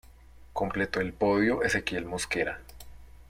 [0.51, 2.59] Completó el podio Ezequiel Mosquera.